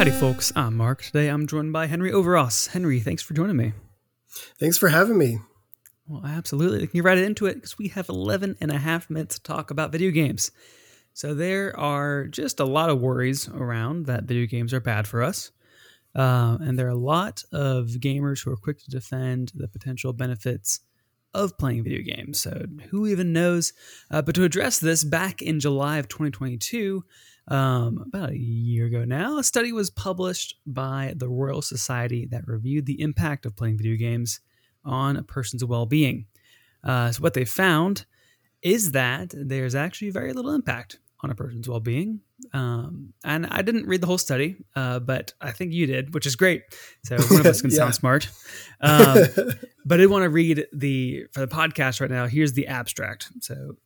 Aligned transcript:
Howdy, 0.00 0.12
folks. 0.12 0.52
I'm 0.56 0.76
Mark. 0.76 1.02
Today 1.02 1.28
I'm 1.28 1.46
joined 1.46 1.72
by 1.72 1.86
Henry 1.86 2.10
Overos. 2.10 2.68
Henry, 2.68 3.00
thanks 3.00 3.22
for 3.22 3.34
joining 3.34 3.56
me. 3.56 3.72
Thanks 4.58 4.78
for 4.78 4.88
having 4.88 5.18
me. 5.18 5.40
Well, 6.06 6.24
absolutely. 6.24 6.86
Can 6.86 6.96
you 6.96 7.02
right 7.02 7.18
into 7.18 7.46
it? 7.46 7.56
Because 7.56 7.76
we 7.76 7.88
have 7.88 8.08
11 8.08 8.56
and 8.60 8.70
a 8.70 8.78
half 8.78 9.10
minutes 9.10 9.34
to 9.34 9.42
talk 9.42 9.70
about 9.70 9.92
video 9.92 10.10
games. 10.10 10.52
So 11.12 11.34
there 11.34 11.78
are 11.78 12.28
just 12.28 12.60
a 12.60 12.64
lot 12.64 12.88
of 12.88 13.00
worries 13.00 13.48
around 13.48 14.06
that 14.06 14.24
video 14.24 14.46
games 14.46 14.72
are 14.72 14.80
bad 14.80 15.06
for 15.06 15.22
us. 15.22 15.50
Uh, 16.14 16.56
and 16.60 16.78
there 16.78 16.86
are 16.86 16.90
a 16.90 16.94
lot 16.94 17.42
of 17.52 17.88
gamers 17.88 18.42
who 18.42 18.52
are 18.52 18.56
quick 18.56 18.78
to 18.78 18.90
defend 18.90 19.52
the 19.54 19.68
potential 19.68 20.12
benefits 20.12 20.80
of 21.34 21.56
playing 21.58 21.84
video 21.84 22.02
games. 22.02 22.40
So 22.40 22.64
who 22.90 23.06
even 23.06 23.32
knows? 23.32 23.72
Uh, 24.10 24.22
but 24.22 24.34
to 24.34 24.44
address 24.44 24.78
this, 24.78 25.04
back 25.04 25.42
in 25.42 25.60
July 25.60 25.98
of 25.98 26.08
2022, 26.08 27.04
um, 27.48 28.04
about 28.06 28.30
a 28.30 28.38
year 28.38 28.86
ago 28.86 29.04
now, 29.04 29.38
a 29.38 29.44
study 29.44 29.72
was 29.72 29.90
published 29.90 30.56
by 30.66 31.14
the 31.16 31.28
Royal 31.28 31.62
Society 31.62 32.26
that 32.30 32.46
reviewed 32.46 32.86
the 32.86 33.00
impact 33.00 33.44
of 33.44 33.56
playing 33.56 33.78
video 33.78 33.96
games 33.96 34.40
on 34.84 35.16
a 35.16 35.22
person's 35.22 35.64
well 35.64 35.86
being. 35.86 36.26
Uh, 36.84 37.10
so, 37.10 37.22
what 37.22 37.34
they 37.34 37.44
found 37.44 38.06
is 38.62 38.92
that 38.92 39.34
there's 39.34 39.74
actually 39.74 40.10
very 40.10 40.32
little 40.32 40.52
impact 40.52 40.98
on 41.22 41.30
a 41.30 41.34
person's 41.34 41.68
well 41.68 41.80
being. 41.80 42.20
Um, 42.52 43.12
and 43.24 43.46
I 43.46 43.62
didn't 43.62 43.86
read 43.86 44.00
the 44.00 44.06
whole 44.06 44.18
study, 44.18 44.56
uh, 44.74 45.00
but 45.00 45.34
I 45.40 45.52
think 45.52 45.72
you 45.72 45.86
did, 45.86 46.14
which 46.14 46.26
is 46.26 46.36
great. 46.36 46.62
So 47.04 47.16
one 47.30 47.40
of 47.40 47.46
us 47.46 47.60
can 47.62 47.70
yeah. 47.70 47.76
sound 47.76 47.94
smart. 47.94 48.28
Um, 48.80 49.18
but 49.84 49.94
I 49.94 49.96
did 49.98 50.10
want 50.10 50.24
to 50.24 50.30
read 50.30 50.66
the 50.72 51.26
for 51.32 51.40
the 51.40 51.48
podcast 51.48 52.00
right 52.00 52.10
now. 52.10 52.26
Here's 52.26 52.54
the 52.54 52.66
abstract. 52.66 53.28
So 53.40 53.76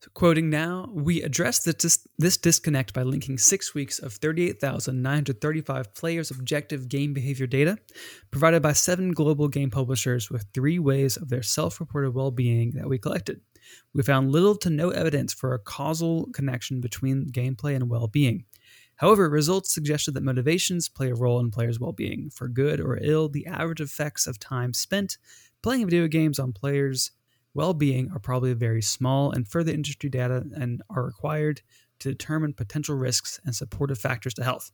so 0.00 0.10
quoting 0.14 0.50
now, 0.50 0.88
we 0.92 1.22
address 1.22 1.60
this, 1.60 2.06
this 2.18 2.36
disconnect 2.36 2.92
by 2.92 3.02
linking 3.02 3.38
six 3.38 3.74
weeks 3.74 3.98
of 3.98 4.12
38,935 4.12 5.94
players' 5.94 6.30
objective 6.30 6.88
game 6.88 7.12
behavior 7.12 7.46
data 7.46 7.78
provided 8.30 8.62
by 8.62 8.72
seven 8.72 9.10
global 9.12 9.48
game 9.48 9.70
publishers 9.70 10.30
with 10.30 10.46
three 10.54 10.78
ways 10.78 11.16
of 11.16 11.28
their 11.28 11.42
self 11.42 11.80
reported 11.80 12.14
well 12.14 12.30
being 12.30 12.72
that 12.72 12.88
we 12.88 12.98
collected. 12.98 13.40
We 13.92 14.02
found 14.02 14.32
little 14.32 14.56
to 14.56 14.70
no 14.70 14.90
evidence 14.90 15.32
for 15.32 15.54
a 15.54 15.58
causal 15.58 16.28
connection 16.32 16.80
between 16.80 17.30
gameplay 17.30 17.74
and 17.74 17.88
well 17.88 18.08
being. 18.08 18.44
However, 18.96 19.28
results 19.28 19.72
suggested 19.74 20.14
that 20.14 20.22
motivations 20.22 20.88
play 20.88 21.10
a 21.10 21.14
role 21.14 21.40
in 21.40 21.50
players' 21.50 21.78
well 21.78 21.92
being. 21.92 22.30
For 22.30 22.48
good 22.48 22.80
or 22.80 22.98
ill, 23.02 23.28
the 23.28 23.46
average 23.46 23.80
effects 23.80 24.26
of 24.26 24.38
time 24.38 24.72
spent 24.72 25.18
playing 25.62 25.86
video 25.86 26.06
games 26.06 26.38
on 26.38 26.52
players' 26.52 27.10
well-being 27.56 28.10
are 28.12 28.20
probably 28.20 28.52
very 28.52 28.82
small 28.82 29.32
and 29.32 29.48
further 29.48 29.72
industry 29.72 30.10
data 30.10 30.44
and 30.54 30.82
are 30.90 31.04
required 31.04 31.62
to 31.98 32.10
determine 32.10 32.52
potential 32.52 32.94
risks 32.94 33.40
and 33.44 33.56
supportive 33.56 33.98
factors 33.98 34.34
to 34.34 34.44
health. 34.44 34.70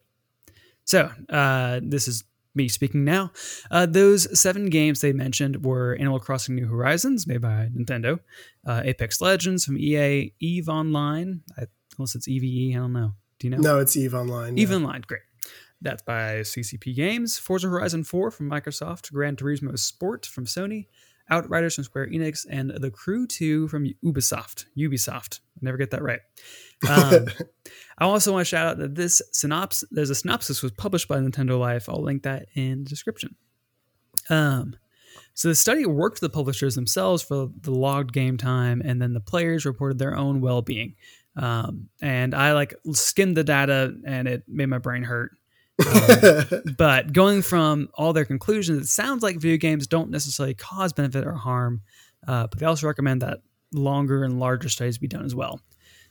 So 0.84 1.10
uh, 1.30 1.80
this 1.82 2.08
is 2.08 2.24
me 2.54 2.68
speaking 2.68 3.04
now. 3.04 3.32
Uh, 3.70 3.86
those 3.86 4.38
seven 4.38 4.68
games 4.70 5.00
they 5.00 5.12
mentioned 5.12 5.64
were 5.64 5.96
Animal 5.98 6.20
Crossing 6.20 6.54
New 6.54 6.66
Horizons, 6.66 7.26
made 7.26 7.40
by 7.40 7.68
Nintendo, 7.74 8.20
uh, 8.66 8.82
Apex 8.84 9.20
Legends 9.20 9.64
from 9.64 9.78
EA, 9.78 10.32
Eve 10.40 10.68
Online, 10.68 11.42
I, 11.58 11.66
unless 11.98 12.14
it's 12.14 12.28
EVE, 12.28 12.76
I 12.76 12.80
don't 12.80 12.92
know. 12.92 13.12
Do 13.38 13.46
you 13.48 13.50
know? 13.50 13.58
No, 13.58 13.78
it's 13.78 13.96
Eve 13.96 14.14
Online. 14.14 14.58
Eve 14.58 14.70
yeah. 14.70 14.76
Online, 14.76 15.02
great. 15.06 15.22
That's 15.80 16.02
by 16.02 16.40
CCP 16.40 16.94
Games. 16.94 17.38
Forza 17.38 17.68
Horizon 17.68 18.04
4 18.04 18.30
from 18.30 18.48
Microsoft, 18.48 19.12
Gran 19.12 19.34
Turismo 19.34 19.76
Sport 19.76 20.26
from 20.26 20.46
Sony, 20.46 20.86
Outriders 21.28 21.74
from 21.74 21.84
Square 21.84 22.08
Enix, 22.08 22.46
and 22.48 22.70
The 22.70 22.90
Crew 22.90 23.26
2 23.26 23.66
from 23.66 23.86
Ubisoft. 24.04 24.66
Ubisoft. 24.78 25.40
I 25.56 25.58
never 25.62 25.76
get 25.76 25.90
that 25.90 26.02
right. 26.02 26.20
Um, 26.88 27.28
I 27.98 28.04
also 28.04 28.32
want 28.32 28.42
to 28.42 28.48
shout 28.48 28.66
out 28.66 28.78
that 28.78 28.94
this 28.94 29.20
synopsis, 29.32 29.88
there's 29.90 30.10
a 30.10 30.14
synopsis 30.14 30.62
was 30.62 30.72
published 30.72 31.08
by 31.08 31.18
Nintendo 31.18 31.58
Life. 31.58 31.88
I'll 31.88 32.02
link 32.02 32.22
that 32.22 32.46
in 32.54 32.84
the 32.84 32.90
description. 32.90 33.36
Um, 34.30 34.76
so 35.34 35.48
the 35.48 35.54
study 35.54 35.86
worked 35.86 36.20
with 36.20 36.30
the 36.30 36.34
publishers 36.34 36.74
themselves 36.74 37.22
for 37.22 37.50
the 37.60 37.70
logged 37.70 38.12
game 38.12 38.36
time, 38.36 38.82
and 38.84 39.00
then 39.00 39.14
the 39.14 39.20
players 39.20 39.64
reported 39.64 39.98
their 39.98 40.16
own 40.16 40.40
well-being. 40.40 40.94
Um, 41.36 41.88
and 42.02 42.34
I 42.34 42.52
like 42.52 42.74
skimmed 42.92 43.36
the 43.36 43.44
data, 43.44 43.94
and 44.04 44.28
it 44.28 44.44
made 44.46 44.66
my 44.66 44.78
brain 44.78 45.02
hurt. 45.02 45.32
Um, 45.86 46.44
but 46.78 47.12
going 47.12 47.42
from 47.42 47.88
all 47.94 48.12
their 48.12 48.26
conclusions, 48.26 48.82
it 48.82 48.88
sounds 48.88 49.22
like 49.22 49.36
video 49.36 49.56
games 49.56 49.86
don't 49.86 50.10
necessarily 50.10 50.54
cause 50.54 50.92
benefit 50.92 51.26
or 51.26 51.32
harm, 51.32 51.80
uh, 52.28 52.46
but 52.48 52.58
they 52.58 52.66
also 52.66 52.86
recommend 52.86 53.22
that 53.22 53.40
longer 53.72 54.24
and 54.24 54.38
larger 54.38 54.68
studies 54.68 54.98
be 54.98 55.08
done 55.08 55.24
as 55.24 55.34
well. 55.34 55.60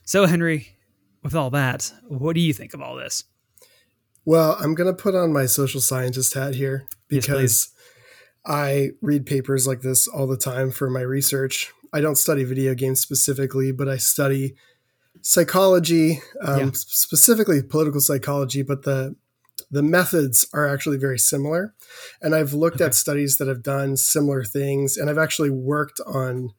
So, 0.04 0.26
Henry, 0.26 0.76
with 1.22 1.34
all 1.34 1.50
that, 1.50 1.92
what 2.08 2.34
do 2.34 2.40
you 2.40 2.52
think 2.52 2.74
of 2.74 2.80
all 2.80 2.96
this? 2.96 3.24
Well, 4.24 4.56
I'm 4.60 4.74
going 4.74 4.94
to 4.94 5.02
put 5.02 5.14
on 5.14 5.32
my 5.32 5.46
social 5.46 5.80
scientist 5.80 6.34
hat 6.34 6.54
here 6.54 6.86
because 7.08 7.70
yes, 7.72 7.82
I 8.46 8.90
read 9.00 9.26
papers 9.26 9.66
like 9.66 9.80
this 9.80 10.06
all 10.06 10.26
the 10.26 10.36
time 10.36 10.70
for 10.70 10.88
my 10.88 11.00
research. 11.00 11.72
I 11.92 12.00
don't 12.00 12.16
study 12.16 12.44
video 12.44 12.74
games 12.74 13.00
specifically, 13.00 13.72
but 13.72 13.88
I 13.88 13.96
study 13.96 14.54
psychology, 15.20 16.20
um, 16.40 16.58
yeah. 16.58 16.70
specifically 16.72 17.62
political 17.62 18.00
psychology, 18.00 18.62
but 18.62 18.82
the 18.82 19.16
the 19.70 19.82
methods 19.82 20.46
are 20.52 20.68
actually 20.68 20.98
very 20.98 21.18
similar. 21.18 21.74
And 22.20 22.34
I've 22.34 22.52
looked 22.52 22.76
okay. 22.76 22.86
at 22.86 22.94
studies 22.94 23.38
that 23.38 23.48
have 23.48 23.62
done 23.62 23.96
similar 23.96 24.44
things, 24.44 24.96
and 24.96 25.08
I've 25.08 25.18
actually 25.18 25.50
worked 25.50 26.00
on 26.06 26.52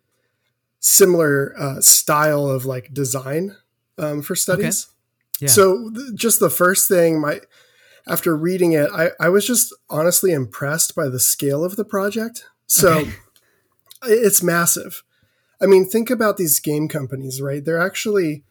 similar 0.79 1.53
uh, 1.57 1.79
style 1.81 2.47
of 2.47 2.65
like 2.65 2.93
design 2.93 3.55
um, 3.97 4.21
for 4.21 4.35
studies. 4.35 4.87
Okay. 4.87 5.45
Yeah. 5.45 5.49
So 5.49 5.89
th- 5.93 6.15
just 6.15 6.39
the 6.39 6.49
first 6.49 6.87
thing, 6.87 7.19
my 7.19 7.41
after 8.07 8.35
reading 8.35 8.73
it, 8.73 8.89
I, 8.93 9.09
I 9.19 9.29
was 9.29 9.47
just 9.47 9.73
honestly 9.89 10.31
impressed 10.31 10.95
by 10.95 11.07
the 11.07 11.19
scale 11.19 11.63
of 11.63 11.75
the 11.75 11.85
project. 11.85 12.45
So 12.67 12.99
okay. 12.99 13.13
it's 14.03 14.43
massive. 14.43 15.03
I 15.61 15.65
mean, 15.65 15.87
think 15.87 16.09
about 16.09 16.37
these 16.37 16.59
game 16.59 16.87
companies, 16.87 17.41
right? 17.41 17.63
They're 17.63 17.81
actually 17.81 18.43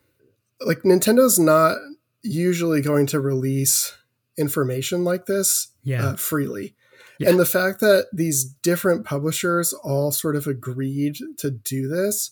like 0.61 0.83
Nintendo's 0.83 1.39
not 1.39 1.77
usually 2.23 2.81
going 2.81 3.07
to 3.07 3.21
release 3.21 3.97
information 4.39 5.05
like 5.05 5.27
this 5.27 5.69
yeah. 5.83 6.09
uh, 6.09 6.17
freely. 6.17 6.75
Yeah. 7.19 7.31
And 7.31 7.39
the 7.39 7.47
fact 7.47 7.81
that 7.81 8.07
these 8.13 8.45
different 8.45 9.05
publishers 9.05 9.73
all 9.73 10.11
sort 10.13 10.37
of 10.37 10.47
agreed 10.47 11.19
to 11.39 11.51
do 11.51 11.89
this 11.89 12.31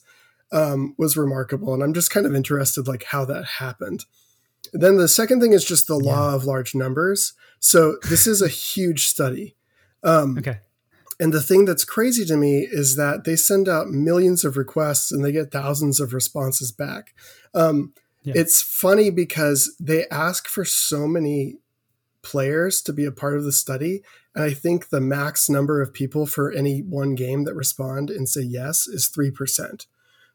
um, 0.51 0.95
was 0.97 1.17
remarkable. 1.17 1.73
And 1.73 1.83
I'm 1.83 1.93
just 1.93 2.11
kind 2.11 2.25
of 2.25 2.35
interested, 2.35 2.87
like, 2.87 3.03
how 3.03 3.25
that 3.25 3.45
happened. 3.45 4.05
Then 4.73 4.97
the 4.97 5.07
second 5.07 5.41
thing 5.41 5.53
is 5.53 5.65
just 5.65 5.87
the 5.87 5.99
yeah. 5.99 6.11
law 6.11 6.35
of 6.35 6.45
large 6.45 6.75
numbers. 6.75 7.33
So 7.59 7.97
this 8.09 8.27
is 8.27 8.41
a 8.41 8.47
huge 8.47 9.07
study. 9.07 9.55
Um, 10.03 10.37
okay. 10.37 10.59
And 11.19 11.31
the 11.31 11.41
thing 11.41 11.65
that's 11.65 11.85
crazy 11.85 12.25
to 12.25 12.35
me 12.35 12.67
is 12.69 12.95
that 12.95 13.25
they 13.25 13.35
send 13.35 13.69
out 13.69 13.89
millions 13.89 14.43
of 14.43 14.57
requests 14.57 15.11
and 15.11 15.23
they 15.23 15.31
get 15.31 15.51
thousands 15.51 15.99
of 15.99 16.13
responses 16.13 16.71
back. 16.71 17.13
Um, 17.53 17.93
yeah. 18.23 18.33
It's 18.35 18.61
funny 18.61 19.11
because 19.11 19.75
they 19.79 20.07
ask 20.09 20.47
for 20.47 20.65
so 20.65 21.07
many 21.07 21.57
players 22.23 22.81
to 22.83 22.93
be 22.93 23.05
a 23.05 23.11
part 23.11 23.37
of 23.37 23.43
the 23.43 23.51
study. 23.51 24.01
And 24.33 24.43
I 24.43 24.53
think 24.53 24.89
the 24.89 25.01
max 25.01 25.49
number 25.49 25.81
of 25.81 25.93
people 25.93 26.25
for 26.25 26.51
any 26.51 26.79
one 26.81 27.13
game 27.13 27.43
that 27.43 27.55
respond 27.55 28.09
and 28.09 28.27
say 28.27 28.41
yes 28.41 28.87
is 28.87 29.07
3%. 29.07 29.85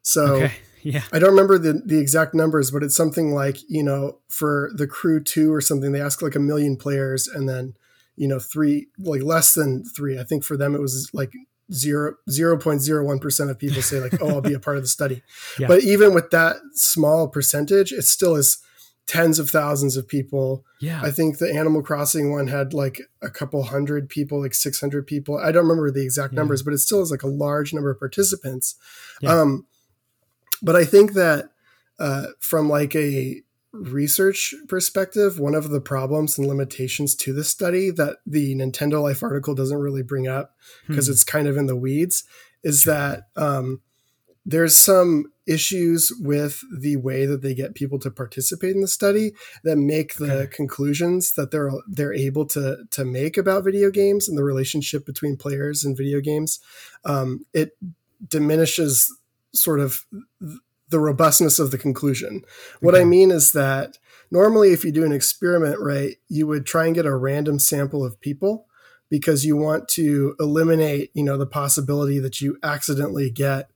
So 0.07 0.37
okay. 0.37 0.53
yeah. 0.85 1.03
I 1.13 1.19
don't 1.19 1.31
remember 1.31 1.59
the, 1.59 1.83
the 1.85 1.99
exact 1.99 2.33
numbers, 2.33 2.71
but 2.71 2.85
it's 2.85 2.97
something 2.97 3.35
like, 3.35 3.59
you 3.69 3.83
know, 3.83 4.19
for 4.29 4.71
the 4.73 4.87
crew 4.87 5.21
two 5.21 5.53
or 5.53 5.61
something, 5.61 5.91
they 5.91 6.01
ask 6.01 6.23
like 6.23 6.37
a 6.37 6.41
million 6.41 6.77
players 6.77 7.27
and 7.27 7.49
then, 7.49 7.75
you 8.15 8.29
know, 8.29 8.39
three, 8.39 8.87
like 9.01 9.23
less 9.23 9.53
than 9.53 9.85
three. 9.85 10.17
I 10.17 10.23
think 10.23 10.45
for 10.45 10.57
them 10.57 10.77
it 10.77 10.81
was 10.81 11.11
like 11.13 11.33
zero 11.73 12.15
zero 12.31 12.57
point 12.57 12.83
zero 12.83 13.05
one 13.05 13.19
percent 13.19 13.51
of 13.51 13.59
people 13.59 13.83
say 13.83 13.99
like, 13.99 14.23
oh, 14.23 14.29
I'll 14.29 14.41
be 14.41 14.55
a 14.55 14.61
part 14.61 14.77
of 14.77 14.85
the 14.85 14.89
study. 14.89 15.23
Yeah. 15.59 15.67
But 15.69 15.83
even 15.83 16.15
with 16.15 16.31
that 16.31 16.57
small 16.75 17.29
percentage, 17.29 17.91
it 17.91 18.03
still 18.03 18.37
is 18.37 18.59
tens 19.07 19.41
of 19.41 19.51
thousands 19.51 19.97
of 19.97 20.07
people. 20.07 20.65
Yeah. 20.81 21.01
I 21.03 21.11
think 21.11 21.39
the 21.39 21.53
Animal 21.53 21.83
Crossing 21.83 22.31
one 22.31 22.47
had 22.47 22.75
like 22.75 23.01
a 23.23 23.31
couple 23.31 23.63
hundred 23.65 24.09
people, 24.09 24.43
like 24.43 24.55
600 24.55 25.07
people. 25.07 25.39
I 25.39 25.51
don't 25.51 25.65
remember 25.65 25.91
the 25.91 26.05
exact 26.05 26.33
yeah. 26.33 26.41
numbers, 26.41 26.63
but 26.63 26.75
it 26.75 26.79
still 26.79 27.03
is 27.03 27.11
like 27.11 27.23
a 27.23 27.29
large 27.29 27.73
number 27.73 27.91
of 27.91 27.99
participants. 27.99 28.77
Yeah. 29.21 29.41
Um, 29.41 29.67
but 30.63 30.77
I 30.77 30.85
think 30.85 31.13
that 31.15 31.51
uh, 31.99 32.27
from 32.41 32.69
like 32.69 32.95
a 32.95 33.43
research 33.73 34.55
perspective, 34.69 35.39
one 35.39 35.55
of 35.55 35.71
the 35.71 35.81
problems 35.81 36.39
and 36.39 36.47
limitations 36.47 37.15
to 37.15 37.33
this 37.33 37.49
study 37.49 37.91
that 37.91 38.19
the 38.27 38.55
Nintendo 38.55 39.03
Life 39.03 39.23
article 39.23 39.55
doesn't 39.55 39.79
really 39.79 40.03
bring 40.03 40.27
up 40.27 40.55
because 40.87 41.07
hmm. 41.07 41.13
it's 41.13 41.25
kind 41.25 41.49
of 41.49 41.57
in 41.57 41.67
the 41.67 41.77
weeds 41.77 42.25
is 42.63 42.83
sure. 42.83 42.95
that 42.95 43.29
um, 43.37 43.81
there's 44.45 44.77
some 44.79 45.33
issues 45.47 46.13
with 46.21 46.61
the 46.77 46.97
way 46.97 47.27
that 47.27 47.43
they 47.43 47.55
get 47.55 47.75
people 47.75 47.99
to 48.01 48.11
participate 48.11 48.75
in 48.75 48.81
the 48.81 48.89
study 48.89 49.33
that 49.63 49.77
make 49.77 50.15
the 50.15 50.33
okay. 50.33 50.57
conclusions 50.57 51.33
that 51.33 51.51
they're 51.51 51.71
they're 51.89 52.13
able 52.13 52.45
to 52.45 52.79
to 52.91 53.05
make 53.05 53.37
about 53.37 53.65
video 53.65 53.91
games 53.91 54.29
and 54.29 54.37
the 54.37 54.43
relationship 54.43 55.07
between 55.07 55.37
players 55.37 55.85
and 55.85 55.97
video 55.97 56.21
games 56.21 56.59
um, 57.05 57.45
it 57.53 57.77
diminishes 58.27 59.15
sort 59.57 59.81
of 59.81 60.05
the 60.89 61.01
robustness 61.01 61.59
of 61.59 61.71
the 61.71 61.79
conclusion. 61.79 62.43
What 62.81 62.95
okay. 62.95 63.03
I 63.03 63.05
mean 63.05 63.31
is 63.31 63.53
that 63.53 63.99
normally, 64.31 64.73
if 64.73 64.85
you 64.85 64.93
do 64.93 65.05
an 65.05 65.13
experiment, 65.13 65.81
right, 65.81 66.17
you 66.29 66.47
would 66.47 66.67
try 66.67 66.87
and 66.87 66.95
get 66.95 67.07
a 67.07 67.15
random 67.15 67.59
sample 67.59 68.05
of 68.05 68.21
people 68.21 68.67
because 69.09 69.45
you 69.45 69.57
want 69.57 69.89
to 69.89 70.35
eliminate, 70.41 71.11
you 71.15 71.23
know, 71.23 71.37
the 71.37 71.47
possibility 71.47 72.19
that 72.19 72.41
you 72.41 72.59
accidentally 72.63 73.31
get, 73.31 73.71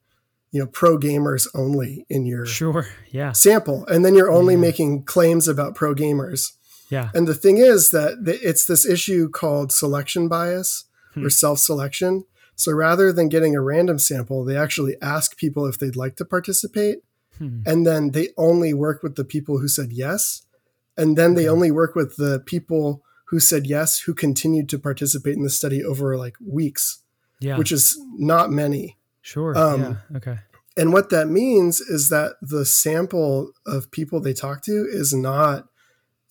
you 0.53 0.61
know, 0.61 0.67
pro 0.67 0.99
gamers 0.99 1.47
only 1.55 2.05
in 2.09 2.27
your 2.27 2.47
sure, 2.47 2.87
yeah, 3.11 3.33
sample, 3.33 3.87
and 3.87 4.05
then 4.05 4.15
you're 4.15 4.31
only 4.31 4.55
yeah. 4.55 4.61
making 4.61 5.05
claims 5.05 5.47
about 5.47 5.75
pro 5.75 5.95
gamers. 5.95 6.53
Yeah. 6.91 7.11
And 7.15 7.29
the 7.29 7.35
thing 7.35 7.59
is 7.59 7.93
that 7.93 8.19
it's 8.27 8.67
this 8.67 8.85
issue 8.85 9.31
called 9.31 9.71
selection 9.71 10.27
bias 10.27 10.87
hmm. 11.15 11.25
or 11.25 11.31
self 11.31 11.61
selection. 11.61 12.25
So 12.61 12.73
rather 12.73 13.13
than 13.13 13.29
getting 13.29 13.57
a 13.57 13.63
random 13.63 13.99
sample, 13.99 14.45
they 14.45 14.57
actually 14.57 14.97
ask 15.01 15.37
people 15.37 15.67
if 15.67 15.79
they'd 15.79 15.97
like 15.97 16.17
to 16.17 16.25
participate. 16.25 16.99
Hmm. 17.39 17.61
And 17.65 17.87
then 17.87 18.11
they 18.11 18.29
only 18.37 18.75
work 18.75 19.03
with 19.03 19.17
the 19.17 19.25
people 19.25 19.59
who 19.59 19.69
said 19.69 19.93
yes. 19.93 20.43
And 20.97 21.17
then 21.17 21.35
they 21.35 21.49
only 21.49 21.71
work 21.71 21.95
with 21.95 22.17
the 22.17 22.41
people 22.45 23.03
who 23.29 23.41
said 23.41 23.67
yes 23.67 24.01
who 24.01 24.13
continued 24.13 24.69
to 24.69 24.79
participate 24.79 25.37
in 25.37 25.43
the 25.43 25.51
study 25.51 25.83
over 25.83 26.19
like 26.19 26.35
weeks, 26.45 27.03
yeah. 27.41 27.57
which 27.57 27.73
is 27.73 27.99
not 28.17 28.51
many. 28.51 28.99
Sure. 29.23 29.57
Um, 29.57 29.81
yeah. 29.81 30.17
Okay. 30.17 30.39
And 30.77 30.93
what 30.93 31.11
that 31.11 31.29
means 31.29 31.81
is 31.81 32.09
that 32.11 32.35
the 32.43 32.65
sample 32.65 33.53
of 33.67 33.91
people 33.91 34.21
they 34.21 34.33
talk 34.33 34.63
to 34.65 34.87
is 34.91 35.15
not 35.15 35.67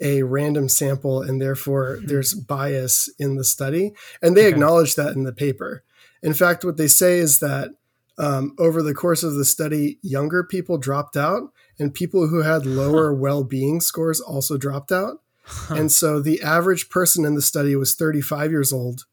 a 0.01 0.23
random 0.23 0.69
sample 0.69 1.21
and 1.21 1.41
therefore 1.41 1.97
mm-hmm. 1.97 2.07
there's 2.07 2.33
bias 2.33 3.09
in 3.17 3.35
the 3.35 3.43
study. 3.43 3.93
And 4.21 4.35
they 4.35 4.45
okay. 4.45 4.49
acknowledge 4.49 4.95
that 4.95 5.15
in 5.15 5.23
the 5.23 5.33
paper. 5.33 5.83
In 6.21 6.33
fact, 6.33 6.63
what 6.63 6.77
they 6.77 6.87
say 6.87 7.19
is 7.19 7.39
that 7.39 7.71
um, 8.17 8.53
over 8.59 8.81
the 8.81 8.93
course 8.93 9.23
of 9.23 9.35
the 9.35 9.45
study, 9.45 9.97
younger 10.01 10.43
people 10.43 10.77
dropped 10.77 11.15
out 11.15 11.53
and 11.79 11.93
people 11.93 12.27
who 12.27 12.41
had 12.41 12.65
lower 12.65 13.13
well 13.13 13.43
being 13.43 13.79
scores 13.79 14.19
also 14.19 14.57
dropped 14.57 14.91
out. 14.91 15.21
And 15.69 15.91
so 15.91 16.21
the 16.21 16.41
average 16.43 16.89
person 16.89 17.25
in 17.25 17.33
the 17.33 17.41
study 17.41 17.75
was 17.75 17.95
35 17.95 18.51
years 18.51 18.71
old 18.71 19.05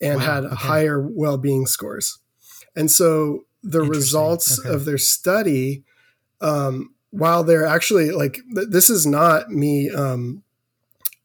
and 0.00 0.18
wow. 0.18 0.26
had 0.26 0.44
okay. 0.44 0.54
higher 0.56 1.00
well 1.00 1.38
being 1.38 1.66
scores. 1.66 2.18
And 2.76 2.90
so 2.90 3.44
the 3.62 3.82
results 3.82 4.58
okay. 4.58 4.68
of 4.68 4.84
their 4.84 4.98
study 4.98 5.84
um, 6.40 6.94
while 7.10 7.44
they're 7.44 7.66
actually 7.66 8.10
like 8.10 8.38
this 8.50 8.88
is 8.88 9.06
not 9.06 9.50
me 9.50 9.90
um, 9.90 10.42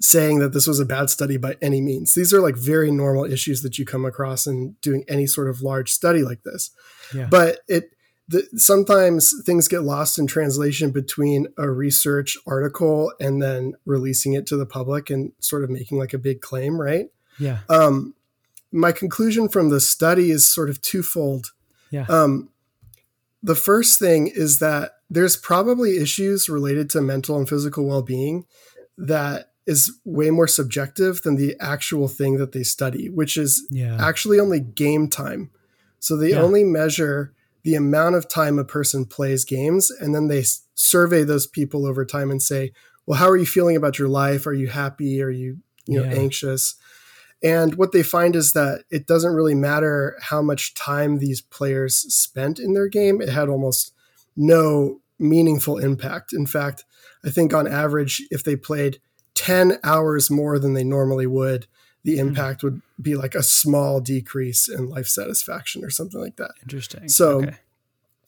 saying 0.01 0.39
that 0.39 0.53
this 0.53 0.68
was 0.68 0.80
a 0.80 0.86
bad 0.86 1.09
study 1.09 1.38
by 1.38 1.56
any 1.62 1.81
means. 1.81 2.13
These 2.13 2.33
are 2.33 2.42
like 2.42 2.57
very 2.57 2.92
normal 2.92 3.25
issues 3.25 3.62
that 3.62 3.80
you 3.80 3.86
come 3.86 4.06
across 4.06 4.45
in 4.45 4.75
doing 4.81 5.06
any 5.07 5.25
sort 5.25 5.50
of 5.50 5.62
large 5.62 5.92
study 5.92 6.21
like 6.24 6.44
this. 6.44 6.71
Yeah. 7.13 7.27
But 7.30 7.59
it 7.68 7.92
the, 8.27 8.47
sometimes 8.56 9.33
things 9.45 9.68
get 9.68 9.83
lost 9.83 10.18
in 10.18 10.27
translation 10.27 10.92
between 10.92 11.47
a 11.57 11.69
research 11.69 12.38
article 12.47 13.13
and 13.19 13.42
then 13.42 13.74
releasing 13.86 14.33
it 14.33 14.47
to 14.47 14.57
the 14.57 14.65
public 14.65 15.09
and 15.09 15.31
sort 15.39 15.63
of 15.63 15.69
making 15.69 16.00
like 16.00 16.13
a 16.13 16.18
big 16.18 16.42
claim, 16.42 16.81
right? 16.81 17.07
Yeah. 17.39 17.59
Um, 17.69 18.15
my 18.71 18.92
conclusion 18.92 19.47
from 19.47 19.69
the 19.69 19.80
study 19.80 20.31
is 20.31 20.50
sort 20.50 20.69
of 20.69 20.81
twofold. 20.81 21.51
Yeah. 21.92 22.06
Um, 22.09 22.50
the 23.44 23.56
first 23.56 24.00
thing 24.00 24.27
is 24.27 24.57
that 24.59 24.94
there's 25.09 25.38
probably 25.38 25.97
issues 25.97 26.50
related 26.50 26.89
to 26.89 27.01
mental 27.01 27.38
and 27.38 27.47
physical 27.47 27.86
well-being 27.86 28.45
that 28.97 29.51
is 29.65 30.00
way 30.06 30.29
more 30.29 30.47
subjective 30.47 31.21
than 31.23 31.35
the 31.35 31.56
actual 31.59 32.07
thing 32.07 32.38
that 32.38 32.51
they 32.51 32.63
study, 32.63 33.09
which 33.09 33.38
is 33.38 33.65
yeah. 33.71 33.97
actually 34.00 34.39
only 34.39 34.59
game 34.59 35.09
time. 35.09 35.50
So 36.00 36.15
they 36.15 36.31
yeah. 36.31 36.41
only 36.41 36.63
measure 36.63 37.33
the 37.63 37.75
amount 37.75 38.15
of 38.15 38.27
time 38.27 38.59
a 38.59 38.63
person 38.63 39.06
plays 39.06 39.44
games, 39.44 39.89
and 39.89 40.13
then 40.13 40.27
they 40.27 40.44
survey 40.75 41.23
those 41.23 41.47
people 41.47 41.88
over 41.88 42.06
time 42.06 42.29
and 42.29 42.41
say, 42.41 42.73
"Well, 43.07 43.17
how 43.17 43.27
are 43.27 43.38
you 43.38 43.45
feeling 43.45 43.75
about 43.75 43.97
your 43.97 44.07
life? 44.07 44.45
Are 44.45 44.53
you 44.53 44.67
happy? 44.67 45.21
Are 45.21 45.31
you 45.31 45.57
you 45.88 46.00
know 46.00 46.06
yeah. 46.06 46.15
anxious?" 46.15 46.75
And 47.41 47.75
what 47.75 47.91
they 47.91 48.03
find 48.03 48.35
is 48.35 48.53
that 48.53 48.83
it 48.91 49.07
doesn't 49.07 49.33
really 49.33 49.56
matter 49.56 50.18
how 50.21 50.41
much 50.41 50.75
time 50.75 51.18
these 51.18 51.41
players 51.41 51.95
spent 52.13 52.59
in 52.59 52.73
their 52.73 52.88
game. 52.88 53.19
It 53.19 53.29
had 53.29 53.50
almost 53.50 53.91
no 54.35 55.01
meaningful 55.18 55.77
impact. 55.77 56.33
In 56.33 56.45
fact, 56.45 56.83
I 57.23 57.29
think 57.29 57.53
on 57.53 57.68
average, 57.68 58.21
if 58.29 58.44
they 58.44 58.56
played 58.56 59.00
10 59.35 59.79
hours 59.83 60.31
more 60.31 60.57
than 60.57 60.73
they 60.73 60.83
normally 60.83 61.27
would, 61.27 61.67
the 62.03 62.15
hmm. 62.15 62.27
impact 62.27 62.63
would 62.63 62.81
be 63.01 63.15
like 63.15 63.35
a 63.35 63.43
small 63.43 63.99
decrease 63.99 64.67
in 64.67 64.89
life 64.89 65.07
satisfaction 65.07 65.83
or 65.83 65.89
something 65.89 66.19
like 66.19 66.37
that. 66.37 66.51
Interesting. 66.63 67.07
So, 67.09 67.43
okay. 67.43 67.55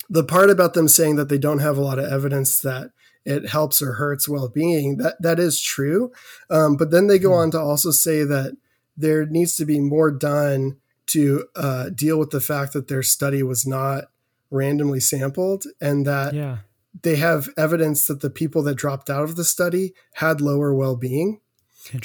the 0.09 0.23
part 0.23 0.49
about 0.49 0.73
them 0.73 0.87
saying 0.87 1.15
that 1.15 1.29
they 1.29 1.37
don't 1.37 1.59
have 1.59 1.77
a 1.77 1.81
lot 1.81 1.99
of 1.99 2.05
evidence 2.05 2.61
that 2.61 2.91
it 3.25 3.49
helps 3.49 3.81
or 3.81 3.93
hurts 3.93 4.29
well-being 4.29 4.97
that 4.97 5.21
that 5.21 5.37
is 5.37 5.59
true 5.59 6.13
um, 6.49 6.77
but 6.77 6.91
then 6.91 7.07
they 7.07 7.19
go 7.19 7.31
mm. 7.31 7.41
on 7.41 7.51
to 7.51 7.59
also 7.59 7.91
say 7.91 8.23
that 8.23 8.55
there 8.95 9.25
needs 9.25 9.55
to 9.57 9.65
be 9.65 9.81
more 9.81 10.09
done 10.09 10.77
to 11.07 11.45
uh, 11.55 11.89
deal 11.89 12.17
with 12.17 12.31
the 12.31 12.39
fact 12.39 12.71
that 12.71 12.87
their 12.87 13.03
study 13.03 13.43
was 13.43 13.67
not 13.67 14.05
randomly 14.49 15.01
sampled 15.01 15.65
and 15.81 16.07
that 16.07 16.33
yeah. 16.33 16.59
They 17.03 17.15
have 17.17 17.49
evidence 17.57 18.05
that 18.05 18.21
the 18.21 18.29
people 18.29 18.63
that 18.63 18.75
dropped 18.75 19.09
out 19.09 19.23
of 19.23 19.35
the 19.35 19.43
study 19.43 19.93
had 20.15 20.41
lower 20.41 20.73
well-being 20.73 21.39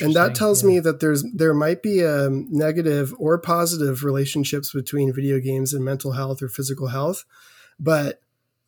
and 0.00 0.15
that 0.15 0.35
tells 0.35 0.62
yeah. 0.62 0.69
me 0.69 0.81
that 0.81 1.00
there's 1.00 1.25
there 1.35 1.55
might 1.55 1.83
be 1.83 2.00
a 2.00 2.29
negative 2.31 3.15
or 3.19 3.39
positive 3.39 4.05
relationships 4.05 4.73
between 4.73 5.12
video 5.12 5.41
games 5.41 5.73
and 5.73 5.85
mental 5.85 6.12
health 6.12 6.43
or 6.43 6.49
physical 6.49 6.89
health 6.89 7.25
but 7.81 8.21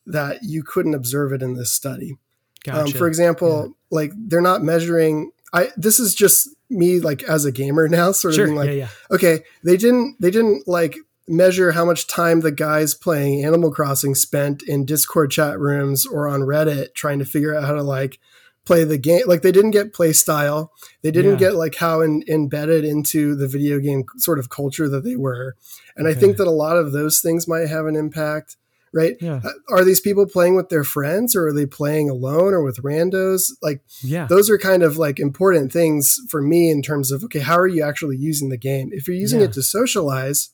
that 0.07 0.43
you 0.43 0.63
couldn't 0.63 0.95
observe 0.95 1.33
it 1.33 1.43
in 1.43 1.55
this 1.55 1.73
study 1.73 2.17
gotcha. 2.65 2.81
um, 2.81 2.93
for 2.93 3.07
example 3.07 3.67
yeah. 3.67 3.73
like 3.91 4.13
they're 4.17 4.41
not 4.41 4.63
measuring 4.63 5.31
i 5.53 5.69
this 5.77 6.01
is 6.01 6.15
just 6.15 6.49
me 6.71 6.99
like 7.01 7.23
as 7.25 7.45
a 7.45 7.53
gamer 7.53 7.89
now 7.89 8.11
sort 8.11 8.35
sure. 8.35 8.45
of 8.45 8.49
being 8.49 8.59
like 8.59 8.71
yeah, 8.71 8.89
okay 9.11 9.41
they 9.63 9.77
didn't 9.77 10.17
they 10.21 10.31
didn't 10.31 10.67
like 10.67 10.97
measure 11.27 11.73
how 11.73 11.85
much 11.85 12.07
time 12.07 12.41
the 12.41 12.53
guys 12.53 12.95
playing 12.95 13.45
Animal 13.45 13.71
Crossing 13.71 14.15
spent 14.15 14.63
in 14.63 14.85
Discord 14.85 15.31
chat 15.31 15.59
rooms 15.59 16.07
or 16.07 16.29
on 16.29 16.41
Reddit 16.41 16.95
trying 16.95 17.19
to 17.19 17.25
figure 17.25 17.55
out 17.55 17.65
how 17.65 17.75
to 17.75 17.83
like 17.83 18.19
play 18.65 18.85
the 18.85 18.99
game. 18.99 19.23
Like 19.27 19.43
they 19.43 19.53
didn't 19.53 19.73
get 19.73 19.93
play 19.93 20.13
style. 20.13 20.73
They 21.03 21.11
didn't 21.11 21.33
yeah. 21.33 21.51
get 21.51 21.55
like 21.55 21.77
how 21.77 22.01
in, 22.01 22.25
embedded 22.29 22.85
into 22.85 23.35
the 23.35 23.49
video 23.49 23.79
game 23.79 24.05
sort 24.17 24.39
of 24.39 24.51
culture 24.51 24.89
that 24.89 25.05
they 25.05 25.17
were. 25.17 25.57
And 25.97 26.07
okay. 26.07 26.17
I 26.17 26.21
think 26.21 26.37
that 26.39 26.47
a 26.47 26.53
lot 26.53 26.77
of 26.77 26.93
those 26.93 27.21
things 27.21 27.47
might 27.47 27.69
have 27.69 27.87
an 27.87 27.97
impact, 27.97 28.57
right? 28.93 29.17
Yeah. 29.21 29.41
Uh, 29.45 29.51
are 29.71 29.85
these 29.85 30.01
people 30.01 30.27
playing 30.27 30.57
with 30.57 30.69
their 30.69 30.85
friends 30.85 31.37
or 31.37 31.49
are 31.49 31.53
they 31.53 31.67
playing 31.67 32.09
alone 32.11 32.55
or 32.55 32.63
with 32.63 32.83
randos? 32.83 33.53
Like, 33.63 33.83
yeah, 34.03 34.27
those 34.27 34.49
are 34.51 34.59
kind 34.59 34.83
of 34.83 34.97
like 34.97 35.21
important 35.21 35.73
things 35.73 36.19
for 36.29 36.41
me 36.41 36.71
in 36.71 36.83
terms 36.83 37.11
of, 37.11 37.25
okay, 37.25 37.41
how 37.41 37.59
are 37.59 37.69
you 37.69 37.83
actually 37.83 38.17
using 38.17 38.49
the 38.49 38.57
game? 38.57 38.91
If 38.93 39.07
you're 39.07 39.17
using 39.17 39.41
yeah. 39.41 39.47
it 39.47 39.53
to 39.55 39.63
socialize, 39.63 40.51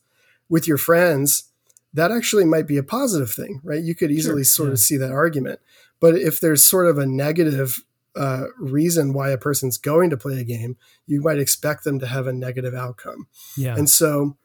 with 0.51 0.67
your 0.67 0.77
friends, 0.77 1.45
that 1.93 2.11
actually 2.11 2.45
might 2.45 2.67
be 2.67 2.77
a 2.77 2.83
positive 2.83 3.31
thing, 3.31 3.61
right? 3.63 3.81
You 3.81 3.95
could 3.95 4.11
easily 4.11 4.43
sure, 4.43 4.55
sort 4.55 4.69
yeah. 4.69 4.73
of 4.73 4.79
see 4.79 4.97
that 4.97 5.11
argument. 5.11 5.61
But 6.01 6.15
if 6.15 6.41
there's 6.41 6.67
sort 6.67 6.87
of 6.87 6.97
a 6.97 7.05
negative 7.05 7.85
uh, 8.17 8.47
reason 8.59 9.13
why 9.13 9.29
a 9.29 9.37
person's 9.37 9.77
going 9.77 10.09
to 10.09 10.17
play 10.17 10.39
a 10.39 10.43
game, 10.43 10.75
you 11.07 11.21
might 11.21 11.39
expect 11.39 11.85
them 11.85 11.99
to 11.99 12.05
have 12.05 12.27
a 12.27 12.33
negative 12.33 12.73
outcome. 12.73 13.27
Yeah. 13.55 13.75
And 13.77 13.89
so 13.89 14.35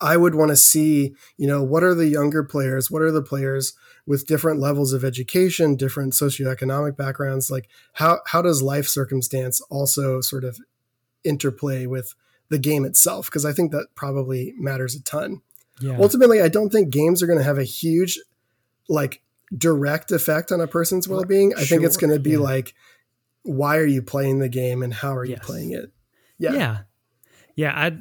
I 0.00 0.16
would 0.16 0.34
want 0.34 0.50
to 0.50 0.56
see, 0.56 1.14
you 1.36 1.46
know, 1.46 1.62
what 1.62 1.84
are 1.84 1.94
the 1.94 2.08
younger 2.08 2.42
players? 2.42 2.90
What 2.90 3.02
are 3.02 3.12
the 3.12 3.22
players 3.22 3.74
with 4.04 4.26
different 4.26 4.58
levels 4.58 4.92
of 4.92 5.04
education, 5.04 5.76
different 5.76 6.12
socioeconomic 6.12 6.96
backgrounds? 6.96 7.52
Like 7.52 7.68
how 7.92 8.18
how 8.26 8.42
does 8.42 8.62
life 8.62 8.88
circumstance 8.88 9.60
also 9.70 10.20
sort 10.20 10.42
of 10.42 10.58
interplay 11.22 11.86
with 11.86 12.16
the 12.48 12.58
game 12.58 12.84
itself 12.84 13.26
because 13.26 13.44
I 13.44 13.52
think 13.52 13.72
that 13.72 13.88
probably 13.94 14.54
matters 14.56 14.94
a 14.94 15.02
ton. 15.02 15.42
Yeah. 15.80 15.96
Ultimately, 15.98 16.40
I 16.40 16.48
don't 16.48 16.70
think 16.70 16.90
games 16.90 17.22
are 17.22 17.26
going 17.26 17.38
to 17.38 17.44
have 17.44 17.58
a 17.58 17.64
huge 17.64 18.18
like 18.88 19.22
direct 19.56 20.12
effect 20.12 20.52
on 20.52 20.60
a 20.60 20.66
person's 20.66 21.08
well-being. 21.08 21.54
I 21.56 21.64
think 21.64 21.82
it's 21.82 21.96
going 21.96 22.12
to 22.12 22.20
be 22.20 22.32
yeah. 22.32 22.38
like 22.38 22.74
why 23.46 23.76
are 23.76 23.86
you 23.86 24.02
playing 24.02 24.40
the 24.40 24.48
game 24.48 24.82
and 24.82 24.92
how 24.92 25.14
are 25.14 25.24
yes. 25.24 25.38
you 25.38 25.44
playing 25.44 25.72
it? 25.72 25.92
Yeah. 26.38 26.52
Yeah. 26.52 26.78
Yeah, 27.54 27.72
I 27.74 27.96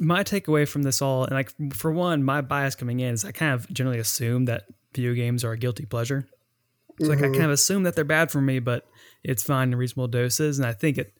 my 0.00 0.22
takeaway 0.22 0.66
from 0.66 0.82
this 0.82 1.02
all 1.02 1.24
and 1.24 1.32
like 1.32 1.52
for 1.74 1.92
one, 1.92 2.22
my 2.22 2.40
bias 2.40 2.74
coming 2.74 3.00
in 3.00 3.12
is 3.12 3.24
I 3.24 3.32
kind 3.32 3.52
of 3.52 3.68
generally 3.70 3.98
assume 3.98 4.46
that 4.46 4.64
video 4.94 5.12
games 5.12 5.44
are 5.44 5.52
a 5.52 5.58
guilty 5.58 5.84
pleasure. 5.84 6.26
So 6.98 7.04
mm-hmm. 7.04 7.10
like 7.10 7.18
I 7.18 7.22
mm-hmm. 7.22 7.32
kind 7.32 7.44
of 7.44 7.50
assume 7.50 7.82
that 7.82 7.94
they're 7.96 8.04
bad 8.04 8.30
for 8.30 8.40
me, 8.40 8.60
but 8.60 8.86
it's 9.22 9.42
fine 9.42 9.72
in 9.72 9.78
reasonable 9.78 10.08
doses 10.08 10.58
and 10.58 10.66
I 10.66 10.72
think 10.72 10.96
it 10.96 11.12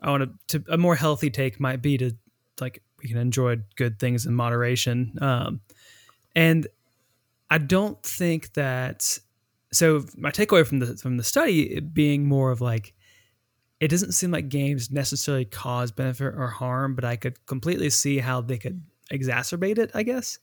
I 0.00 0.10
want 0.10 0.30
to, 0.48 0.64
a 0.68 0.76
more 0.76 0.94
healthy 0.94 1.30
take 1.30 1.58
might 1.58 1.82
be 1.82 1.98
to 1.98 2.12
like 2.60 2.82
we 3.02 3.08
can 3.08 3.18
enjoy 3.18 3.56
good 3.76 3.98
things 3.98 4.26
in 4.26 4.34
moderation. 4.34 5.16
Um, 5.20 5.60
and 6.34 6.66
I 7.50 7.58
don't 7.58 8.02
think 8.02 8.54
that. 8.54 9.18
So 9.72 10.04
my 10.16 10.30
takeaway 10.30 10.66
from 10.66 10.78
the 10.78 10.96
from 10.96 11.16
the 11.16 11.24
study 11.24 11.80
being 11.80 12.26
more 12.26 12.50
of 12.50 12.60
like, 12.60 12.94
it 13.80 13.88
doesn't 13.88 14.12
seem 14.12 14.30
like 14.30 14.48
games 14.48 14.90
necessarily 14.90 15.44
cause 15.44 15.90
benefit 15.90 16.34
or 16.36 16.48
harm, 16.48 16.94
but 16.94 17.04
I 17.04 17.16
could 17.16 17.44
completely 17.46 17.90
see 17.90 18.18
how 18.18 18.40
they 18.40 18.58
could 18.58 18.82
exacerbate 19.12 19.78
it. 19.78 19.90
I 19.94 20.02
guess. 20.02 20.38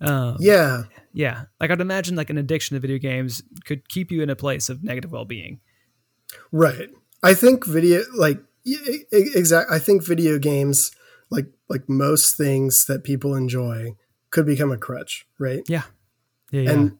Um, 0.00 0.36
yeah, 0.40 0.82
yeah. 1.12 1.44
Like 1.60 1.70
I'd 1.70 1.80
imagine, 1.80 2.16
like 2.16 2.28
an 2.28 2.38
addiction 2.38 2.74
to 2.74 2.80
video 2.80 2.98
games 2.98 3.42
could 3.64 3.88
keep 3.88 4.10
you 4.10 4.22
in 4.22 4.30
a 4.30 4.36
place 4.36 4.68
of 4.68 4.84
negative 4.84 5.12
well-being. 5.12 5.60
right. 6.52 6.90
I 7.22 7.34
think 7.34 7.66
video 7.66 8.02
like 8.14 8.38
exact. 8.66 9.70
I 9.70 9.78
think 9.78 10.04
video 10.04 10.38
games 10.38 10.90
like 11.30 11.46
like 11.68 11.88
most 11.88 12.36
things 12.36 12.86
that 12.86 13.04
people 13.04 13.34
enjoy 13.34 13.96
could 14.30 14.46
become 14.46 14.70
a 14.70 14.76
crutch, 14.76 15.26
right? 15.38 15.62
Yeah, 15.68 15.82
yeah, 16.50 16.62
yeah. 16.62 16.70
and 16.70 16.98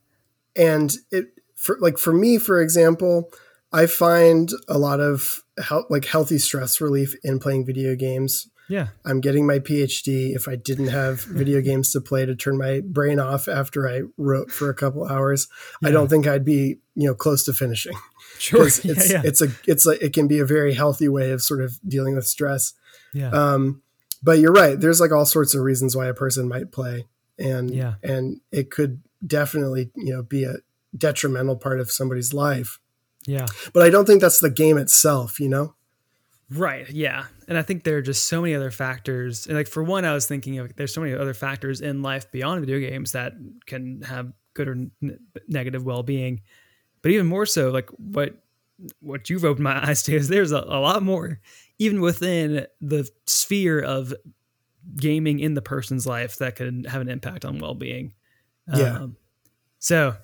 and 0.56 0.96
it 1.10 1.26
for 1.56 1.76
like 1.80 1.98
for 1.98 2.12
me, 2.12 2.38
for 2.38 2.60
example, 2.60 3.30
I 3.72 3.86
find 3.86 4.50
a 4.68 4.78
lot 4.78 5.00
of 5.00 5.42
help 5.62 5.90
like 5.90 6.04
healthy 6.04 6.38
stress 6.38 6.80
relief 6.80 7.14
in 7.22 7.38
playing 7.38 7.66
video 7.66 7.94
games. 7.94 8.48
Yeah. 8.68 8.88
I'm 9.04 9.20
getting 9.20 9.46
my 9.46 9.58
PhD. 9.58 10.34
If 10.34 10.48
I 10.48 10.56
didn't 10.56 10.88
have 10.88 11.20
video 11.24 11.60
games 11.60 11.92
to 11.92 12.00
play 12.00 12.26
to 12.26 12.34
turn 12.34 12.58
my 12.58 12.80
brain 12.84 13.20
off 13.20 13.48
after 13.48 13.88
I 13.88 14.02
wrote 14.16 14.50
for 14.50 14.68
a 14.70 14.74
couple 14.74 15.06
hours, 15.06 15.48
yeah. 15.82 15.88
I 15.88 15.92
don't 15.92 16.08
think 16.08 16.26
I'd 16.26 16.44
be, 16.44 16.78
you 16.94 17.06
know, 17.08 17.14
close 17.14 17.44
to 17.44 17.52
finishing. 17.52 17.96
Sure. 18.38 18.66
It's, 18.66 18.84
yeah, 18.84 18.94
yeah. 19.08 19.22
it's 19.24 19.40
a, 19.40 19.46
it's 19.66 19.86
like, 19.86 20.02
it 20.02 20.12
can 20.12 20.28
be 20.28 20.40
a 20.40 20.44
very 20.44 20.74
healthy 20.74 21.08
way 21.08 21.30
of 21.30 21.40
sort 21.40 21.62
of 21.62 21.78
dealing 21.88 22.14
with 22.16 22.26
stress. 22.26 22.74
Yeah. 23.14 23.30
Um, 23.30 23.80
but 24.22 24.40
you're 24.40 24.52
right. 24.52 24.78
There's 24.78 25.00
like 25.00 25.10
all 25.10 25.24
sorts 25.24 25.54
of 25.54 25.62
reasons 25.62 25.96
why 25.96 26.06
a 26.06 26.12
person 26.12 26.46
might 26.46 26.70
play 26.70 27.06
and, 27.38 27.70
yeah. 27.70 27.94
and 28.02 28.42
it 28.52 28.70
could 28.70 29.00
definitely, 29.26 29.90
you 29.94 30.12
know, 30.12 30.22
be 30.22 30.44
a 30.44 30.56
detrimental 30.94 31.56
part 31.56 31.80
of 31.80 31.90
somebody's 31.90 32.34
life. 32.34 32.78
Yeah. 33.26 33.46
But 33.72 33.84
I 33.84 33.88
don't 33.88 34.04
think 34.04 34.20
that's 34.20 34.40
the 34.40 34.50
game 34.50 34.76
itself, 34.76 35.40
you 35.40 35.48
know? 35.48 35.75
Right. 36.50 36.88
Yeah. 36.90 37.26
And 37.48 37.58
I 37.58 37.62
think 37.62 37.82
there 37.82 37.96
are 37.96 38.02
just 38.02 38.28
so 38.28 38.40
many 38.40 38.54
other 38.54 38.70
factors. 38.70 39.46
And 39.46 39.56
like 39.56 39.66
for 39.66 39.82
one, 39.82 40.04
I 40.04 40.12
was 40.12 40.26
thinking 40.26 40.58
of 40.58 40.74
there's 40.76 40.94
so 40.94 41.00
many 41.00 41.12
other 41.14 41.34
factors 41.34 41.80
in 41.80 42.02
life 42.02 42.30
beyond 42.30 42.64
video 42.64 42.78
games 42.78 43.12
that 43.12 43.32
can 43.66 44.02
have 44.02 44.32
good 44.54 44.68
or 44.68 44.72
n- 45.02 45.18
negative 45.48 45.84
well-being. 45.84 46.40
But 47.02 47.10
even 47.10 47.26
more 47.26 47.46
so, 47.46 47.70
like 47.70 47.90
what 47.98 48.36
what 49.00 49.28
you've 49.30 49.44
opened 49.44 49.64
my 49.64 49.88
eyes 49.88 50.02
to 50.04 50.14
is 50.14 50.28
there's 50.28 50.52
a, 50.52 50.58
a 50.58 50.80
lot 50.80 51.02
more 51.02 51.40
even 51.78 52.00
within 52.00 52.66
the 52.80 53.08
sphere 53.26 53.80
of 53.80 54.14
gaming 54.96 55.40
in 55.40 55.54
the 55.54 55.62
person's 55.62 56.06
life 56.06 56.38
that 56.38 56.56
could 56.56 56.86
have 56.88 57.02
an 57.02 57.08
impact 57.08 57.44
on 57.44 57.58
well-being. 57.58 58.14
Yeah. 58.72 58.98
Um, 59.00 59.16
so 59.78 60.14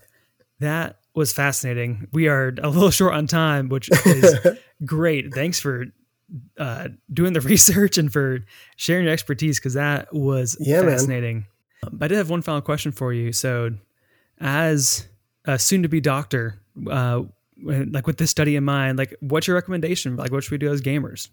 that 0.60 1.00
was 1.14 1.32
fascinating. 1.32 2.08
We 2.12 2.28
are 2.28 2.54
a 2.62 2.68
little 2.68 2.90
short 2.90 3.12
on 3.14 3.26
time, 3.26 3.68
which 3.68 3.90
is 4.06 4.34
great. 4.84 5.34
Thanks 5.34 5.60
for 5.60 5.86
uh, 6.58 6.88
doing 7.12 7.32
the 7.32 7.40
research 7.52 7.98
and 7.98 8.12
for 8.12 8.40
sharing 8.76 9.04
your 9.04 9.12
expertise 9.12 9.58
because 9.58 9.74
that 9.74 10.12
was 10.12 10.56
yeah, 10.60 10.82
fascinating. 10.82 11.46
Um, 11.82 11.90
but 11.94 12.06
I 12.06 12.08
did 12.08 12.18
have 12.18 12.30
one 12.30 12.42
final 12.42 12.60
question 12.60 12.92
for 12.92 13.12
you. 13.12 13.32
So, 13.32 13.70
as 14.40 15.06
a 15.44 15.58
soon-to-be 15.58 16.00
doctor, 16.00 16.60
uh, 16.90 17.22
like 17.64 18.06
with 18.06 18.18
this 18.18 18.30
study 18.30 18.56
in 18.56 18.64
mind, 18.64 18.98
like 18.98 19.14
what's 19.20 19.46
your 19.46 19.56
recommendation? 19.56 20.16
Like, 20.16 20.32
what 20.32 20.44
should 20.44 20.52
we 20.52 20.58
do 20.58 20.72
as 20.72 20.80
gamers? 20.80 21.28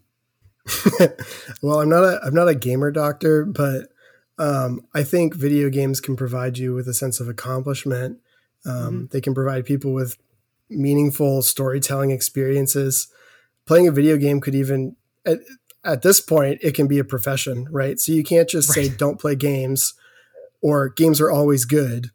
well, 1.62 1.82
I'm 1.82 1.90
not 1.90 2.04
a 2.04 2.20
I'm 2.24 2.34
not 2.34 2.48
a 2.48 2.56
gamer 2.56 2.92
doctor, 2.92 3.46
but 3.46 3.88
um, 4.38 4.82
I 4.94 5.04
think 5.04 5.36
video 5.36 5.70
games 5.70 6.00
can 6.00 6.16
provide 6.16 6.58
you 6.58 6.74
with 6.74 6.88
a 6.88 6.94
sense 6.94 7.20
of 7.20 7.28
accomplishment. 7.28 8.20
Um, 8.66 8.74
mm-hmm. 8.74 9.06
They 9.12 9.22
can 9.22 9.34
provide 9.34 9.66
people 9.66 9.94
with 9.94 10.18
meaningful 10.70 11.42
storytelling 11.42 12.12
experiences 12.12 13.08
playing 13.70 13.88
a 13.88 13.92
video 13.92 14.18
game 14.18 14.42
could 14.42 14.56
even 14.56 14.96
at, 15.28 15.38
at 15.86 16.02
this 16.02 16.20
point 16.20 16.60
it 16.64 16.74
can 16.74 16.88
be 16.88 16.98
a 16.98 17.04
profession 17.04 17.68
right 17.70 18.00
so 18.00 18.12
you 18.12 18.24
can't 18.24 18.50
just 18.50 18.76
right. 18.76 18.88
say 18.88 18.96
don't 18.98 19.20
play 19.20 19.36
games 19.36 19.94
or 20.60 20.90
games 20.90 21.22
are 21.22 21.30
always 21.30 21.66
good 21.66 22.08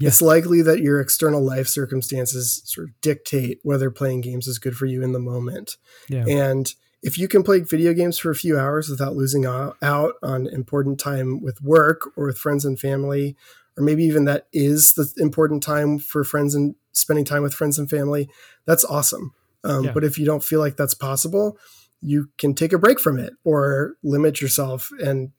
yeah. 0.00 0.08
it's 0.08 0.20
likely 0.20 0.60
that 0.60 0.80
your 0.80 1.00
external 1.00 1.40
life 1.40 1.68
circumstances 1.68 2.62
sort 2.64 2.88
of 2.88 3.00
dictate 3.00 3.60
whether 3.62 3.92
playing 3.92 4.20
games 4.22 4.48
is 4.48 4.58
good 4.58 4.76
for 4.76 4.86
you 4.86 5.00
in 5.00 5.12
the 5.12 5.20
moment 5.20 5.76
yeah. 6.08 6.24
and 6.26 6.74
if 7.00 7.16
you 7.16 7.28
can 7.28 7.44
play 7.44 7.60
video 7.60 7.94
games 7.94 8.18
for 8.18 8.32
a 8.32 8.34
few 8.34 8.58
hours 8.58 8.88
without 8.88 9.14
losing 9.14 9.46
out 9.46 10.14
on 10.20 10.48
important 10.48 10.98
time 10.98 11.40
with 11.40 11.62
work 11.62 12.10
or 12.16 12.26
with 12.26 12.38
friends 12.38 12.64
and 12.64 12.80
family 12.80 13.36
or 13.76 13.84
maybe 13.84 14.02
even 14.02 14.24
that 14.24 14.48
is 14.52 14.94
the 14.94 15.08
important 15.18 15.62
time 15.62 16.00
for 16.00 16.24
friends 16.24 16.56
and 16.56 16.74
spending 16.90 17.24
time 17.24 17.44
with 17.44 17.54
friends 17.54 17.78
and 17.78 17.88
family 17.88 18.28
that's 18.66 18.84
awesome 18.84 19.32
um, 19.64 19.84
yeah. 19.84 19.92
But 19.92 20.04
if 20.04 20.18
you 20.18 20.26
don't 20.26 20.42
feel 20.42 20.60
like 20.60 20.76
that's 20.76 20.94
possible, 20.94 21.58
you 22.00 22.30
can 22.38 22.54
take 22.54 22.72
a 22.72 22.78
break 22.78 23.00
from 23.00 23.18
it 23.18 23.34
or 23.44 23.96
limit 24.02 24.40
yourself 24.40 24.90
and 25.02 25.32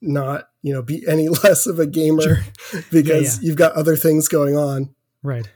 not, 0.00 0.48
you 0.62 0.72
know, 0.72 0.82
be 0.82 1.04
any 1.08 1.28
less 1.28 1.66
of 1.66 1.78
a 1.78 1.86
gamer 1.86 2.22
sure. 2.22 2.82
because 2.90 3.36
yeah, 3.36 3.42
yeah. 3.42 3.46
you've 3.46 3.56
got 3.56 3.72
other 3.72 3.96
things 3.96 4.28
going 4.28 4.56
on. 4.56 4.94
Right. 5.22 5.48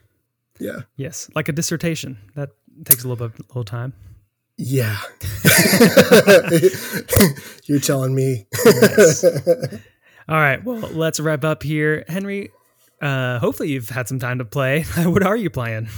Yeah. 0.59 0.81
Yes, 0.97 1.31
like 1.35 1.49
a 1.49 1.53
dissertation 1.53 2.19
that 2.35 2.51
takes 2.85 3.05
a 3.05 3.09
little 3.09 3.29
bit, 3.29 3.39
a 3.39 3.43
little 3.49 3.65
time. 3.65 3.95
Yeah. 4.59 4.99
You're 7.65 7.81
telling 7.81 8.15
me. 8.15 8.47
All 10.29 10.37
right. 10.37 10.63
Well, 10.63 10.81
let's 10.93 11.19
wrap 11.19 11.45
up 11.45 11.63
here. 11.63 12.05
Henry, 12.09 12.51
uh, 13.01 13.39
hopefully 13.39 13.71
you've 13.71 13.89
had 13.89 14.07
some 14.07 14.19
time 14.19 14.37
to 14.37 14.45
play. 14.45 14.83
what 14.97 15.23
are 15.23 15.37
you 15.37 15.49
playing? 15.49 15.89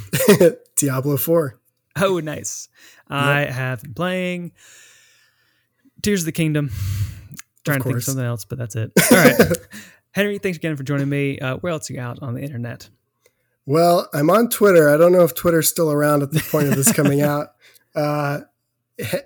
Diablo 0.76 1.16
4. 1.16 1.58
Oh, 2.00 2.20
nice. 2.20 2.68
Yep. 3.10 3.18
I 3.20 3.40
have 3.44 3.82
been 3.82 3.94
playing 3.94 4.52
Tears 6.02 6.22
of 6.22 6.26
the 6.26 6.32
Kingdom. 6.32 6.70
Trying 7.64 7.78
to 7.78 7.84
think 7.84 7.96
of 7.96 8.04
something 8.04 8.24
else, 8.24 8.44
but 8.44 8.58
that's 8.58 8.74
it. 8.74 8.92
All 9.10 9.18
right. 9.18 9.36
Henry, 10.12 10.38
thanks 10.38 10.58
again 10.58 10.76
for 10.76 10.82
joining 10.82 11.08
me. 11.08 11.38
Uh, 11.38 11.56
where 11.56 11.72
else 11.72 11.88
are 11.90 11.94
you 11.94 12.00
out 12.00 12.18
on 12.22 12.34
the 12.34 12.42
internet? 12.42 12.88
Well, 13.66 14.08
I'm 14.12 14.28
on 14.30 14.48
Twitter. 14.48 14.88
I 14.88 14.96
don't 14.96 15.12
know 15.12 15.22
if 15.22 15.34
Twitter's 15.34 15.68
still 15.68 15.90
around 15.90 16.22
at 16.22 16.32
the 16.32 16.40
point 16.50 16.68
of 16.68 16.76
this 16.76 16.92
coming 16.92 17.20
out. 17.22 17.48
Uh, 17.94 18.40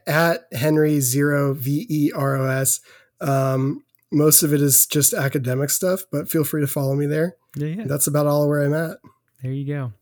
at 0.06 0.44
Henry 0.52 1.00
Zero 1.00 1.54
V 1.54 1.86
E 1.88 2.12
R 2.14 2.36
O 2.36 2.46
S. 2.46 2.80
Um, 3.20 3.84
most 4.12 4.42
of 4.42 4.52
it 4.52 4.60
is 4.60 4.86
just 4.86 5.12
academic 5.12 5.70
stuff, 5.70 6.02
but 6.12 6.28
feel 6.28 6.44
free 6.44 6.60
to 6.60 6.66
follow 6.66 6.94
me 6.94 7.06
there. 7.06 7.36
Yeah, 7.56 7.68
yeah. 7.68 7.84
That's 7.86 8.06
about 8.06 8.26
all 8.26 8.48
where 8.48 8.62
I'm 8.62 8.74
at. 8.74 8.98
There 9.42 9.52
you 9.52 9.66
go. 9.66 9.92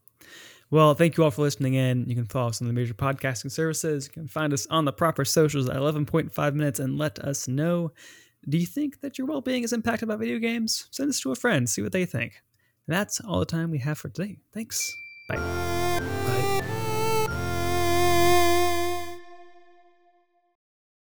Well, 0.75 0.95
thank 0.95 1.17
you 1.17 1.23
all 1.23 1.31
for 1.31 1.43
listening 1.43 1.75
in. 1.75 2.09
You 2.09 2.17
can 2.17 2.25
follow 2.25 2.49
us 2.49 2.61
on 2.61 2.67
the 2.67 2.73
major 2.73 2.95
podcasting 2.95 3.53
services. 3.53 4.09
You 4.09 4.13
can 4.13 4.27
find 4.27 4.53
us 4.53 4.67
on 4.71 4.85
the 4.85 4.93
proper 4.93 5.25
socials 5.25 5.69
at 5.69 5.77
11.5 5.77 6.55
minutes 6.55 6.81
and 6.81 6.99
let 6.99 7.21
us 7.21 7.47
know. 7.47 7.93
Do 8.49 8.59
you 8.59 8.67
think 8.67 9.01
that 9.01 9.17
your 9.17 9.29
well 9.29 9.41
being 9.41 9.63
is 9.63 9.73
impacted 9.73 10.09
by 10.09 10.17
video 10.17 10.41
games? 10.41 10.89
Send 10.91 11.11
this 11.11 11.21
to 11.21 11.31
a 11.31 11.37
friend, 11.37 11.71
see 11.71 11.81
what 11.81 11.93
they 11.93 12.07
think. 12.07 12.43
And 12.89 12.97
that's 12.97 13.21
all 13.21 13.39
the 13.39 13.47
time 13.47 13.71
we 13.71 13.79
have 13.79 13.99
for 13.99 14.09
today. 14.09 14.39
Thanks. 14.53 14.97
Bye. 15.29 15.84